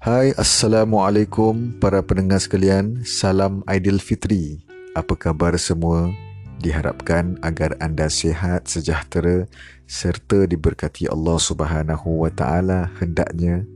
Hai, 0.00 0.32
Assalamualaikum 0.32 1.76
para 1.76 2.00
pendengar 2.00 2.40
sekalian. 2.40 3.04
Salam 3.04 3.60
Aidilfitri. 3.68 4.64
Apa 4.96 5.12
khabar 5.12 5.52
semua? 5.60 6.08
Diharapkan 6.56 7.36
agar 7.44 7.76
anda 7.84 8.08
sihat, 8.08 8.64
sejahtera 8.64 9.44
serta 9.84 10.48
diberkati 10.48 11.04
Allah 11.04 11.36
Subhanahu 11.36 12.24
taala 12.32 12.88
hendaknya. 12.96 13.68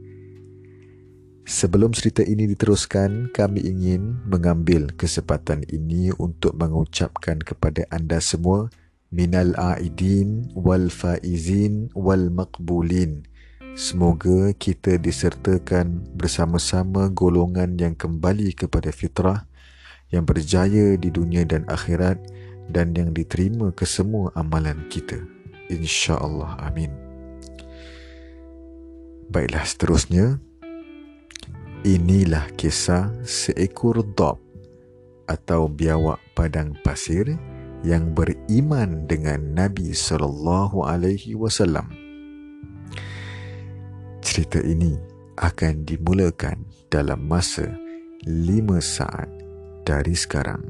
Sebelum 1.45 1.93
cerita 1.93 2.25
ini 2.25 2.48
diteruskan, 2.48 3.29
kami 3.29 3.61
ingin 3.61 4.16
mengambil 4.25 4.96
kesempatan 4.96 5.68
ini 5.68 6.09
untuk 6.16 6.56
mengucapkan 6.56 7.36
kepada 7.36 7.84
anda 7.93 8.17
semua 8.25 8.72
minal 9.12 9.53
aidin 9.61 10.48
wal 10.56 10.89
faizin 10.89 11.93
wal 11.93 12.32
maqbulin. 12.32 13.29
Semoga 13.74 14.54
kita 14.54 15.02
disertakan 15.02 16.06
bersama-sama 16.14 17.10
golongan 17.10 17.74
yang 17.74 17.98
kembali 17.98 18.54
kepada 18.54 18.94
fitrah 18.94 19.50
yang 20.14 20.22
berjaya 20.22 20.94
di 20.94 21.10
dunia 21.10 21.42
dan 21.42 21.66
akhirat 21.66 22.22
dan 22.70 22.94
yang 22.94 23.10
diterima 23.10 23.74
ke 23.74 23.82
semua 23.82 24.30
amalan 24.38 24.86
kita. 24.86 25.18
Insya-Allah. 25.66 26.54
Amin. 26.62 26.94
Baiklah 29.26 29.66
seterusnya 29.66 30.38
Inilah 31.82 32.55
kisah 32.55 33.11
seekor 33.27 34.06
dog 34.14 34.38
atau 35.27 35.66
biawak 35.66 36.22
padang 36.38 36.78
pasir 36.86 37.34
yang 37.83 38.14
beriman 38.14 39.11
dengan 39.11 39.52
Nabi 39.52 39.92
sallallahu 39.92 40.81
alaihi 40.86 41.36
wasallam 41.36 42.03
cerita 44.25 44.56
ini 44.64 44.97
akan 45.36 45.84
dimulakan 45.84 46.64
dalam 46.89 47.28
masa 47.28 47.69
5 48.25 48.81
saat 48.81 49.28
dari 49.84 50.16
sekarang. 50.16 50.64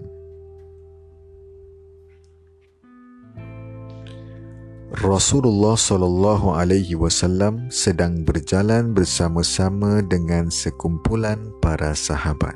Rasulullah 4.95 5.75
sallallahu 5.79 6.55
alaihi 6.55 6.99
wasallam 6.99 7.67
sedang 7.71 8.27
berjalan 8.27 8.95
bersama-sama 8.95 10.03
dengan 10.03 10.51
sekumpulan 10.51 11.39
para 11.63 11.95
sahabat. 11.95 12.55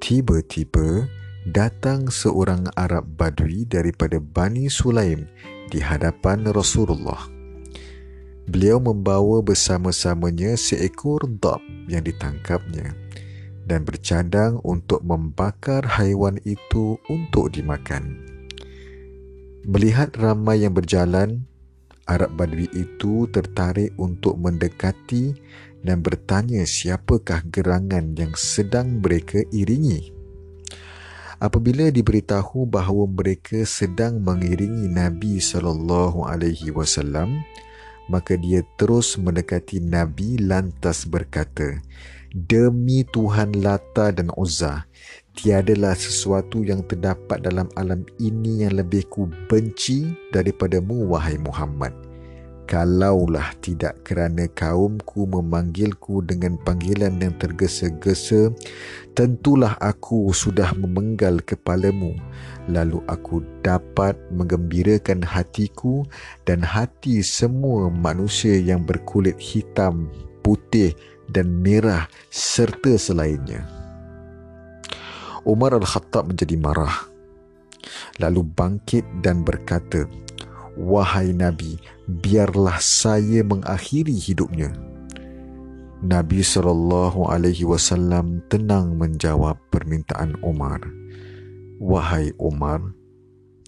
Tiba-tiba 0.00 1.08
datang 1.48 2.08
seorang 2.08 2.68
Arab 2.76 3.04
Badui 3.16 3.68
daripada 3.68 4.16
Bani 4.16 4.68
Sulaim 4.72 5.28
di 5.68 5.80
hadapan 5.80 6.48
Rasulullah 6.52 7.39
beliau 8.50 8.82
membawa 8.82 9.38
bersama-samanya 9.46 10.58
seekor 10.58 11.22
dab 11.38 11.62
yang 11.86 12.02
ditangkapnya 12.02 12.98
dan 13.70 13.86
bercadang 13.86 14.58
untuk 14.66 15.06
membakar 15.06 15.86
haiwan 15.86 16.42
itu 16.42 16.98
untuk 17.06 17.54
dimakan. 17.54 18.18
Melihat 19.62 20.18
ramai 20.18 20.66
yang 20.66 20.74
berjalan, 20.74 21.46
Arab 22.10 22.34
Badui 22.34 22.66
itu 22.74 23.30
tertarik 23.30 23.94
untuk 23.94 24.34
mendekati 24.34 25.38
dan 25.86 26.02
bertanya 26.02 26.66
siapakah 26.66 27.46
gerangan 27.54 28.18
yang 28.18 28.34
sedang 28.34 28.98
mereka 28.98 29.46
iringi. 29.54 30.10
Apabila 31.40 31.88
diberitahu 31.88 32.68
bahawa 32.68 33.06
mereka 33.08 33.64
sedang 33.64 34.20
mengiringi 34.20 34.90
Nabi 34.90 35.40
sallallahu 35.40 36.26
alaihi 36.26 36.68
wasallam, 36.74 37.40
maka 38.10 38.34
dia 38.34 38.66
terus 38.74 39.14
mendekati 39.14 39.78
Nabi 39.78 40.42
lantas 40.42 41.06
berkata, 41.06 41.78
Demi 42.30 43.06
Tuhan 43.06 43.58
Lata 43.62 44.10
dan 44.10 44.34
Uzza, 44.34 44.86
tiadalah 45.38 45.94
sesuatu 45.94 46.66
yang 46.66 46.82
terdapat 46.86 47.42
dalam 47.42 47.70
alam 47.78 48.02
ini 48.18 48.66
yang 48.66 48.78
lebih 48.78 49.06
ku 49.06 49.30
benci 49.46 50.10
daripadamu, 50.34 51.10
wahai 51.10 51.38
Muhammad 51.38 51.99
kalaulah 52.70 53.50
tidak 53.58 54.06
kerana 54.06 54.46
kaumku 54.54 55.26
memanggilku 55.26 56.22
dengan 56.22 56.54
panggilan 56.62 57.18
yang 57.18 57.34
tergesa-gesa, 57.34 58.54
tentulah 59.18 59.74
aku 59.82 60.30
sudah 60.30 60.70
memenggal 60.78 61.42
kepalamu, 61.42 62.14
lalu 62.70 63.02
aku 63.10 63.42
dapat 63.66 64.14
menggembirakan 64.30 65.26
hatiku 65.26 66.06
dan 66.46 66.62
hati 66.62 67.26
semua 67.26 67.90
manusia 67.90 68.54
yang 68.54 68.86
berkulit 68.86 69.34
hitam, 69.42 70.06
putih 70.46 70.94
dan 71.26 71.50
merah 71.50 72.06
serta 72.30 72.94
selainnya. 72.94 73.66
Umar 75.42 75.74
Al-Khattab 75.74 76.30
menjadi 76.30 76.54
marah, 76.54 77.10
lalu 78.22 78.46
bangkit 78.46 79.02
dan 79.26 79.42
berkata, 79.42 80.06
Wahai 80.78 81.34
Nabi, 81.34 81.78
biarlah 82.06 82.78
saya 82.78 83.42
mengakhiri 83.42 84.14
hidupnya. 84.14 84.70
Nabi 86.00 86.40
sallallahu 86.40 87.28
alaihi 87.28 87.68
wasallam 87.68 88.40
tenang 88.48 88.96
menjawab 88.96 89.60
permintaan 89.68 90.38
Umar. 90.40 90.80
Wahai 91.76 92.32
Umar, 92.40 92.80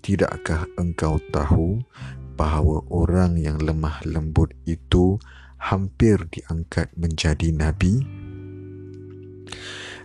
tidakkah 0.00 0.64
engkau 0.80 1.20
tahu 1.28 1.84
bahawa 2.40 2.80
orang 2.88 3.36
yang 3.36 3.60
lemah 3.60 4.00
lembut 4.08 4.56
itu 4.64 5.20
hampir 5.60 6.24
diangkat 6.32 6.88
menjadi 6.96 7.52
nabi? 7.52 8.00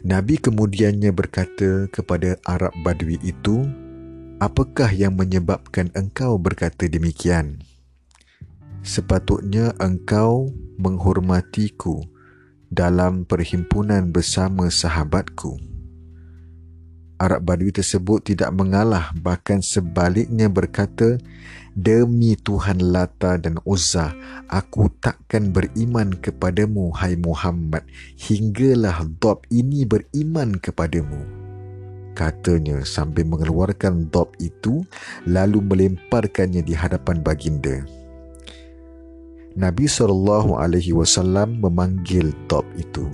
Nabi 0.04 0.36
kemudiannya 0.38 1.16
berkata 1.16 1.88
kepada 1.90 2.36
Arab 2.44 2.76
Badui 2.84 3.18
itu, 3.24 3.64
Apakah 4.38 4.94
yang 4.94 5.18
menyebabkan 5.18 5.90
engkau 5.98 6.38
berkata 6.38 6.86
demikian? 6.86 7.58
Sepatutnya 8.86 9.74
engkau 9.82 10.54
menghormatiku 10.78 12.06
dalam 12.70 13.26
perhimpunan 13.26 14.14
bersama 14.14 14.70
sahabatku. 14.70 15.58
Arab 17.18 17.50
Badui 17.50 17.74
tersebut 17.74 18.30
tidak 18.30 18.54
mengalah 18.54 19.10
bahkan 19.18 19.66
sebaliknya 19.66 20.54
berkata, 20.54 21.18
Demi 21.74 22.38
Tuhan 22.38 22.78
Lata 22.78 23.42
dan 23.42 23.58
Uzza, 23.66 24.14
aku 24.54 24.94
takkan 25.02 25.50
beriman 25.50 26.14
kepadamu, 26.14 26.94
hai 26.94 27.18
Muhammad, 27.18 27.90
hinggalah 28.22 29.02
Dob 29.18 29.50
ini 29.50 29.82
beriman 29.82 30.62
kepadamu 30.62 31.37
katanya 32.18 32.82
sambil 32.82 33.30
mengeluarkan 33.30 34.10
dop 34.10 34.34
itu 34.42 34.82
lalu 35.30 35.62
melemparkannya 35.62 36.66
di 36.66 36.74
hadapan 36.74 37.22
baginda. 37.22 37.86
Nabi 39.54 39.86
sallallahu 39.86 40.58
alaihi 40.58 40.98
wasallam 40.98 41.62
memanggil 41.62 42.34
dop 42.50 42.66
itu. 42.74 43.06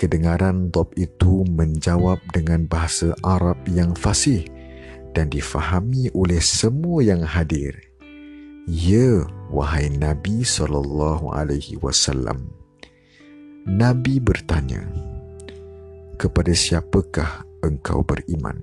Kedengaran 0.00 0.72
dop 0.72 0.96
itu 0.96 1.44
menjawab 1.44 2.16
dengan 2.32 2.64
bahasa 2.64 3.12
Arab 3.20 3.60
yang 3.68 3.92
fasih 3.92 4.48
dan 5.12 5.28
difahami 5.28 6.08
oleh 6.16 6.40
semua 6.40 7.04
yang 7.04 7.20
hadir. 7.20 7.76
Ya, 8.64 9.28
wahai 9.52 9.92
Nabi 9.92 10.40
sallallahu 10.40 11.36
alaihi 11.36 11.76
wasallam. 11.84 12.48
Nabi 13.64 14.20
bertanya, 14.20 14.84
kepada 16.20 16.52
siapakah 16.52 17.44
engkau 17.64 18.04
beriman? 18.04 18.60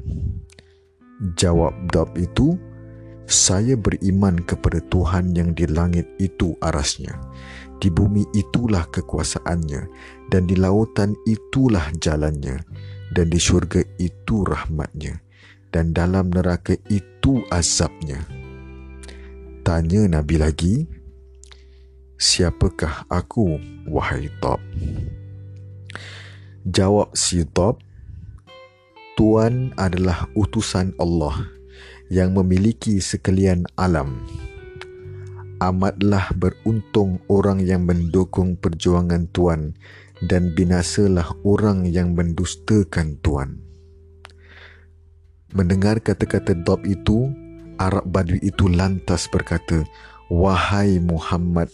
Jawab 1.37 1.73
Dab 1.93 2.17
itu, 2.17 2.57
saya 3.29 3.79
beriman 3.79 4.41
kepada 4.43 4.83
Tuhan 4.89 5.31
yang 5.37 5.55
di 5.55 5.69
langit 5.69 6.09
itu 6.19 6.57
arasnya. 6.59 7.15
Di 7.81 7.89
bumi 7.89 8.27
itulah 8.37 8.85
kekuasaannya 8.91 9.81
dan 10.29 10.45
di 10.45 10.53
lautan 10.53 11.17
itulah 11.25 11.89
jalannya 11.97 12.61
dan 13.13 13.25
di 13.31 13.39
syurga 13.41 13.81
itu 13.97 14.45
rahmatnya 14.45 15.17
dan 15.71 15.95
dalam 15.95 16.29
neraka 16.29 16.75
itu 16.91 17.41
azabnya. 17.49 18.21
Tanya 19.63 20.05
Nabi 20.09 20.35
lagi, 20.35 20.75
siapakah 22.19 23.07
aku, 23.07 23.57
wahai 23.87 24.27
Tob? 24.43 24.59
Jawab 26.67 27.15
si 27.17 27.41
Tob, 27.49 27.81
Tuan 29.21 29.69
adalah 29.77 30.25
utusan 30.33 30.97
Allah 30.97 31.45
yang 32.09 32.33
memiliki 32.33 32.97
sekalian 32.97 33.69
alam. 33.77 34.17
Amatlah 35.61 36.33
beruntung 36.33 37.21
orang 37.29 37.61
yang 37.61 37.85
mendukung 37.85 38.57
perjuangan 38.57 39.29
Tuan 39.29 39.77
dan 40.25 40.57
binasalah 40.57 41.37
orang 41.45 41.85
yang 41.85 42.17
mendustakan 42.17 43.21
Tuan. 43.21 43.61
Mendengar 45.53 46.01
kata-kata 46.01 46.57
Dob 46.57 46.81
itu, 46.89 47.29
Arab 47.77 48.09
Badui 48.09 48.41
itu 48.41 48.73
lantas 48.73 49.29
berkata, 49.29 49.85
Wahai 50.33 50.97
Muhammad, 50.97 51.69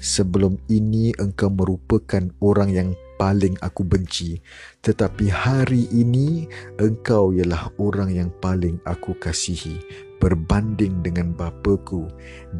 sebelum 0.00 0.56
ini 0.72 1.12
engkau 1.20 1.52
merupakan 1.52 2.32
orang 2.40 2.72
yang 2.72 2.88
paling 3.18 3.58
aku 3.60 3.82
benci. 3.82 4.38
Tetapi 4.80 5.26
hari 5.28 5.90
ini 5.90 6.46
engkau 6.78 7.34
ialah 7.34 7.74
orang 7.76 8.14
yang 8.14 8.30
paling 8.38 8.78
aku 8.86 9.18
kasihi 9.18 9.76
berbanding 10.22 11.02
dengan 11.02 11.34
bapaku. 11.34 12.06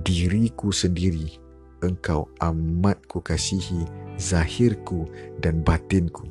Diriku 0.05 0.75
sendiri 0.75 1.38
engkau 1.81 2.26
amat 2.43 2.99
ku 3.06 3.22
kasihi 3.22 3.87
zahirku 4.19 5.06
dan 5.38 5.62
batinku. 5.62 6.26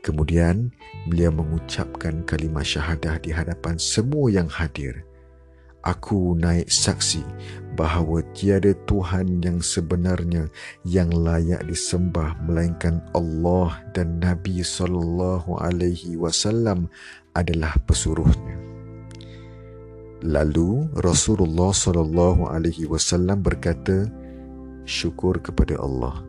Kemudian 0.00 0.72
beliau 1.08 1.32
mengucapkan 1.32 2.24
kalimah 2.24 2.64
syahadah 2.64 3.20
di 3.20 3.32
hadapan 3.32 3.76
semua 3.76 4.32
yang 4.32 4.48
hadir 4.48 5.04
aku 5.84 6.36
naik 6.36 6.68
saksi 6.68 7.24
bahawa 7.78 8.20
tiada 8.36 8.76
Tuhan 8.84 9.40
yang 9.40 9.64
sebenarnya 9.64 10.50
yang 10.84 11.08
layak 11.14 11.64
disembah 11.64 12.36
melainkan 12.44 13.00
Allah 13.16 13.80
dan 13.96 14.20
Nabi 14.20 14.60
sallallahu 14.60 15.56
alaihi 15.56 16.18
wasallam 16.20 16.90
adalah 17.32 17.72
pesuruhnya. 17.88 18.58
Lalu 20.20 20.92
Rasulullah 21.00 21.72
sallallahu 21.72 22.52
alaihi 22.52 22.84
wasallam 22.84 23.40
berkata, 23.40 24.04
"Syukur 24.84 25.40
kepada 25.40 25.80
Allah 25.80 26.20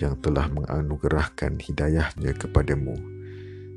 yang 0.00 0.16
telah 0.24 0.48
menganugerahkan 0.48 1.60
hidayahnya 1.60 2.32
kepadamu." 2.40 3.17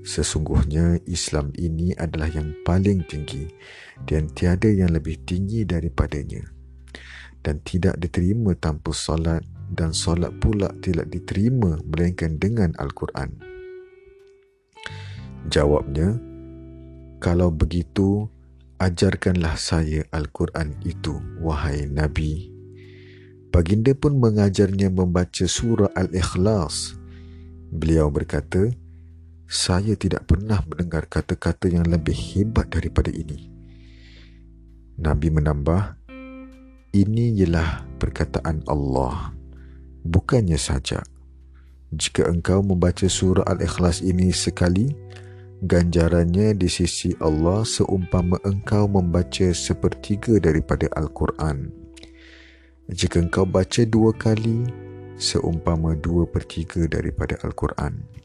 Sesungguhnya 0.01 0.97
Islam 1.05 1.53
ini 1.61 1.93
adalah 1.93 2.25
yang 2.33 2.57
paling 2.65 3.05
tinggi 3.05 3.45
dan 4.09 4.25
tiada 4.33 4.65
yang 4.65 4.89
lebih 4.89 5.21
tinggi 5.29 5.61
daripadanya. 5.61 6.41
Dan 7.41 7.61
tidak 7.65 7.97
diterima 7.97 8.53
tanpa 8.57 8.93
solat 8.93 9.41
dan 9.73 9.93
solat 9.93 10.33
pula 10.41 10.69
tidak 10.81 11.09
diterima 11.09 11.77
melainkan 11.85 12.37
dengan 12.37 12.73
Al-Quran. 12.77 13.33
Jawabnya, 15.49 16.21
kalau 17.17 17.49
begitu, 17.49 18.29
ajarkanlah 18.77 19.57
saya 19.57 20.05
Al-Quran 20.13 20.77
itu, 20.85 21.17
wahai 21.41 21.85
Nabi. 21.89 22.49
Baginda 23.53 23.93
pun 23.93 24.17
mengajarnya 24.17 24.89
membaca 24.89 25.45
surah 25.45 25.93
Al-Ikhlas. 25.97 26.97
Beliau 27.69 28.09
berkata, 28.09 28.73
saya 29.51 29.99
tidak 29.99 30.31
pernah 30.31 30.63
mendengar 30.63 31.11
kata-kata 31.11 31.67
yang 31.67 31.83
lebih 31.83 32.15
hebat 32.15 32.71
daripada 32.71 33.11
ini. 33.11 33.51
Nabi 34.95 35.27
menambah, 35.27 35.99
ini 36.95 37.35
ialah 37.35 37.83
perkataan 37.99 38.63
Allah. 38.71 39.35
Bukannya 40.07 40.55
saja, 40.55 41.03
jika 41.91 42.31
engkau 42.31 42.63
membaca 42.63 43.03
surah 43.11 43.43
Al-Ikhlas 43.43 43.99
ini 43.99 44.31
sekali, 44.31 44.95
ganjarannya 45.67 46.55
di 46.55 46.71
sisi 46.71 47.11
Allah 47.19 47.67
seumpama 47.67 48.39
engkau 48.47 48.87
membaca 48.87 49.51
sepertiga 49.51 50.39
daripada 50.39 50.87
Al-Quran. 50.95 51.67
Jika 52.87 53.19
engkau 53.19 53.43
baca 53.43 53.83
dua 53.83 54.15
kali, 54.15 54.63
seumpama 55.19 55.99
dua 55.99 56.23
pertiga 56.23 56.87
daripada 56.87 57.35
Al-Quran 57.43 58.21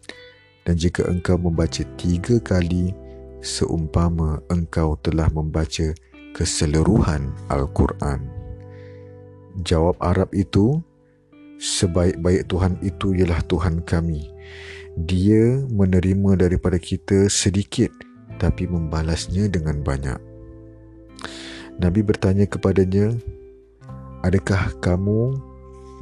dan 0.67 0.75
jika 0.75 1.07
engkau 1.07 1.39
membaca 1.39 1.87
tiga 1.95 2.43
kali 2.43 2.91
seumpama 3.39 4.43
engkau 4.51 4.99
telah 4.99 5.31
membaca 5.31 5.95
keseluruhan 6.35 7.31
Al-Quran. 7.47 8.27
Jawab 9.63 9.97
Arab 10.03 10.35
itu, 10.35 10.83
sebaik-baik 11.57 12.51
Tuhan 12.51 12.77
itu 12.83 13.17
ialah 13.17 13.41
Tuhan 13.47 13.81
kami. 13.87 14.27
Dia 14.99 15.65
menerima 15.71 16.37
daripada 16.37 16.77
kita 16.77 17.31
sedikit 17.31 17.89
tapi 18.37 18.69
membalasnya 18.69 19.49
dengan 19.49 19.81
banyak. 19.81 20.21
Nabi 21.81 22.01
bertanya 22.05 22.45
kepadanya, 22.45 23.17
Adakah 24.25 24.75
kamu 24.83 25.39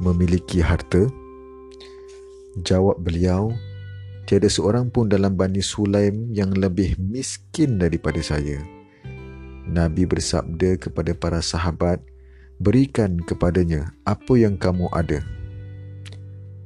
memiliki 0.01 0.59
harta? 0.63 1.05
Jawab 2.63 3.03
beliau, 3.03 3.51
Tiada 4.25 4.49
seorang 4.49 4.89
pun 4.89 5.05
dalam 5.05 5.37
Bani 5.37 5.61
Sulaim 5.61 6.33
yang 6.33 6.49
lebih 6.49 6.97
miskin 6.97 7.77
daripada 7.77 8.17
saya. 8.25 8.57
Nabi 9.69 10.09
bersabda 10.09 10.81
kepada 10.81 11.13
para 11.13 11.45
sahabat, 11.45 12.01
berikan 12.57 13.21
kepadanya 13.21 13.93
apa 14.01 14.33
yang 14.33 14.57
kamu 14.57 14.89
ada. 14.97 15.21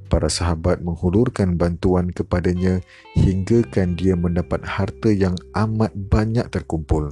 Para 0.08 0.32
sahabat 0.32 0.80
menghulurkan 0.82 1.60
bantuan 1.60 2.16
kepadanya 2.16 2.80
hinggakan 3.20 4.00
dia 4.00 4.16
mendapat 4.16 4.64
harta 4.64 5.12
yang 5.12 5.36
amat 5.52 5.92
banyak 5.94 6.48
terkumpul. 6.48 7.12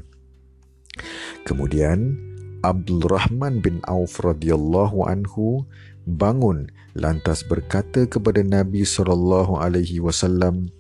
Kemudian 1.44 2.27
Abdul 2.66 3.06
Rahman 3.06 3.62
bin 3.62 3.86
Auf 3.86 4.18
radhiyallahu 4.26 5.06
anhu 5.06 5.62
bangun 6.10 6.74
lantas 6.98 7.46
berkata 7.46 8.10
kepada 8.10 8.42
Nabi 8.42 8.82
sallallahu 8.82 9.62
alaihi 9.62 10.02
wasallam 10.02 10.74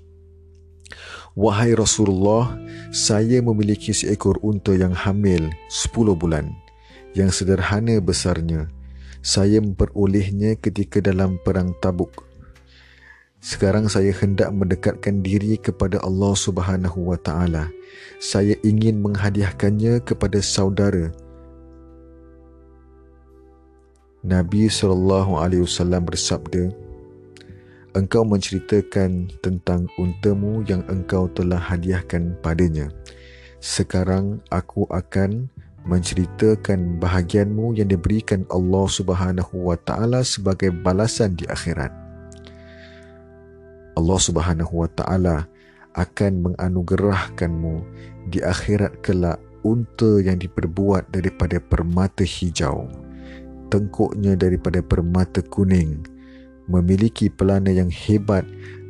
Wahai 1.38 1.77
Rasulullah 1.77 2.57
saya 2.89 3.45
memiliki 3.45 3.94
seekor 3.94 4.41
unta 4.41 4.74
yang 4.74 4.89
hamil 4.89 5.53
10 5.69 6.18
bulan. 6.18 6.50
Yang 7.13 7.45
sederhana 7.45 8.01
besarnya 8.01 8.74
saya 9.21 9.62
memperolehnya 9.62 10.57
ketika 10.57 10.97
dalam 10.97 11.38
perang 11.45 11.77
Tabuk. 11.77 12.25
Sekarang 13.38 13.85
saya 13.85 14.09
hendak 14.18 14.50
mendekatkan 14.50 15.21
diri 15.21 15.62
kepada 15.62 16.01
Allah 16.01 16.33
Subhanahu 16.33 17.13
wa 17.13 17.21
taala. 17.21 17.69
Saya 18.18 18.57
ingin 18.65 18.97
menghadiahkannya 19.06 20.01
kepada 20.01 20.41
saudara 20.41 21.13
Nabi 24.27 24.68
SAW 24.68 26.03
bersabda, 26.03 26.68
Engkau 27.95 28.27
menceritakan 28.27 29.31
tentang 29.39 29.88
untamu 29.95 30.68
yang 30.68 30.83
engkau 30.91 31.31
telah 31.31 31.56
hadiahkan 31.56 32.35
padanya. 32.44 32.91
Sekarang 33.63 34.43
aku 34.51 34.84
akan 34.91 35.48
menceritakan 35.88 37.00
bahagianmu 37.00 37.79
yang 37.79 37.88
diberikan 37.88 38.43
Allah 38.51 38.91
Subhanahu 38.91 39.72
wa 39.72 39.79
taala 39.79 40.19
sebagai 40.27 40.75
balasan 40.75 41.39
di 41.39 41.48
akhirat. 41.48 41.96
Allah 43.96 44.19
Subhanahu 44.19 44.84
wa 44.84 44.91
taala 44.91 45.48
akan 45.96 46.51
menganugerahkanmu 46.51 47.75
di 48.27 48.43
akhirat 48.43 49.00
kelak 49.00 49.39
unta 49.63 50.19
yang 50.19 50.36
diperbuat 50.36 51.15
daripada 51.15 51.63
permata 51.63 52.27
hijau 52.27 53.07
tengkuknya 53.67 54.39
daripada 54.39 54.83
permata 54.83 55.43
kuning 55.43 56.17
memiliki 56.67 57.31
pelana 57.31 57.71
yang 57.71 57.88
hebat 57.88 58.43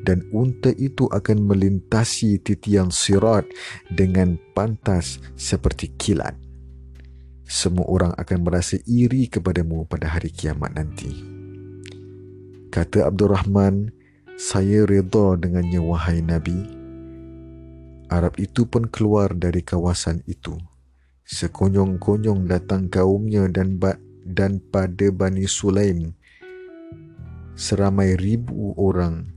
dan 0.03 0.25
unta 0.31 0.73
itu 0.75 1.05
akan 1.11 1.45
melintasi 1.45 2.41
titian 2.41 2.89
sirat 2.89 3.45
dengan 3.91 4.39
pantas 4.55 5.21
seperti 5.35 5.93
kilat. 5.99 6.33
Semua 7.47 7.87
orang 7.87 8.11
akan 8.19 8.39
merasa 8.43 8.75
iri 8.83 9.31
kepadamu 9.31 9.87
pada 9.87 10.11
hari 10.11 10.31
kiamat 10.31 10.75
nanti. 10.75 11.11
Kata 12.67 13.07
Abdul 13.07 13.31
Rahman, 13.31 13.91
saya 14.35 14.83
reda 14.83 15.39
dengannya 15.39 15.79
wahai 15.79 16.19
Nabi. 16.19 16.59
Arab 18.11 18.35
itu 18.39 18.67
pun 18.67 18.87
keluar 18.87 19.31
dari 19.35 19.63
kawasan 19.63 20.23
itu. 20.27 20.55
Sekonyong-konyong 21.27 22.47
datang 22.47 22.87
kaumnya 22.87 23.47
dan 23.51 23.79
dan 24.27 24.59
pada 24.59 25.07
Bani 25.09 25.47
Sulaim 25.47 26.11
seramai 27.57 28.19
ribu 28.19 28.75
orang 28.75 29.31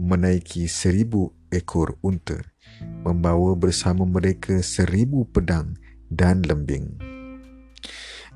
menaiki 0.00 0.66
seribu 0.66 1.30
ekor 1.52 1.94
unta 2.00 2.40
membawa 3.04 3.54
bersama 3.54 4.02
mereka 4.08 4.58
seribu 4.64 5.28
pedang 5.30 5.76
dan 6.10 6.42
lembing. 6.42 6.98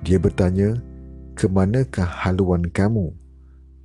Dia 0.04 0.20
bertanya, 0.20 0.76
ke 1.36 1.48
manakah 1.48 2.06
haluan 2.06 2.68
kamu? 2.68 3.12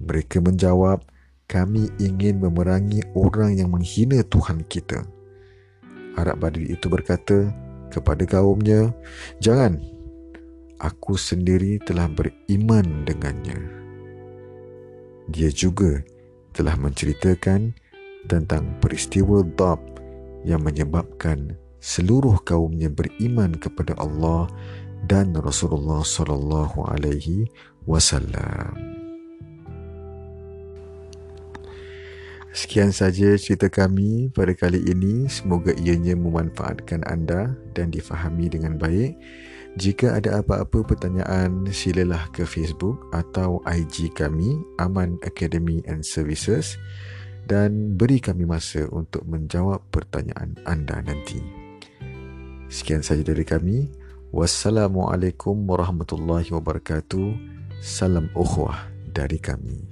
Mereka 0.03 0.43
menjawab, 0.43 1.03
kami 1.47 1.91
ingin 1.99 2.39
memerangi 2.39 3.03
orang 3.15 3.55
yang 3.59 3.71
menghina 3.71 4.23
Tuhan 4.27 4.63
kita. 4.67 5.03
Arab 6.19 6.43
Badri 6.43 6.71
itu 6.71 6.91
berkata 6.91 7.51
kepada 7.91 8.23
kaumnya, 8.27 8.91
jangan 9.43 9.79
aku 10.81 11.13
sendiri 11.13 11.77
telah 11.85 12.09
beriman 12.09 13.05
dengannya. 13.05 13.61
Dia 15.29 15.53
juga 15.53 16.01
telah 16.51 16.75
menceritakan 16.75 17.77
tentang 18.25 18.81
peristiwa 18.81 19.45
Dab 19.55 19.79
yang 20.41 20.65
menyebabkan 20.65 21.55
seluruh 21.77 22.41
kaumnya 22.41 22.89
beriman 22.89 23.55
kepada 23.55 23.93
Allah 24.01 24.49
dan 25.05 25.33
Rasulullah 25.37 26.01
sallallahu 26.01 26.85
alaihi 26.89 27.49
wasallam. 27.85 29.01
Sekian 32.51 32.91
saja 32.91 33.39
cerita 33.39 33.71
kami 33.71 34.27
pada 34.35 34.51
kali 34.51 34.83
ini. 34.83 35.23
Semoga 35.31 35.71
ianya 35.71 36.19
memanfaatkan 36.19 36.99
anda 37.07 37.55
dan 37.71 37.95
difahami 37.95 38.51
dengan 38.51 38.75
baik. 38.75 39.15
Jika 39.79 40.19
ada 40.19 40.43
apa-apa 40.43 40.83
pertanyaan, 40.83 41.63
silalah 41.71 42.27
ke 42.35 42.43
Facebook 42.43 43.07
atau 43.15 43.63
IG 43.63 44.11
kami, 44.11 44.59
Aman 44.75 45.15
Academy 45.23 45.79
and 45.87 46.03
Services 46.03 46.75
dan 47.47 47.95
beri 47.95 48.19
kami 48.19 48.43
masa 48.43 48.87
untuk 48.91 49.23
menjawab 49.23 49.79
pertanyaan 49.87 50.59
anda 50.67 50.99
nanti. 50.99 51.39
Sekian 52.71 53.03
saja 53.03 53.23
dari 53.23 53.43
kami. 53.43 53.91
Wassalamualaikum 54.31 55.67
warahmatullahi 55.67 56.51
wabarakatuh. 56.55 57.35
Salam 57.83 58.31
ukhuwah 58.31 58.87
dari 59.11 59.39
kami. 59.39 59.90